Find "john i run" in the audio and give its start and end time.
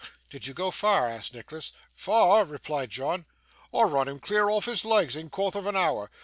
2.89-4.07